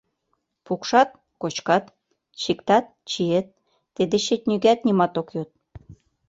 Пукшат— 0.65 1.09
кочкат, 1.41 1.85
чиктат— 2.41 2.85
чиет, 3.09 3.47
тый 3.93 4.05
дечет 4.11 4.41
нигӧат 4.49 4.79
нимат 4.87 5.13
ок 5.21 5.27
йод. 5.35 5.49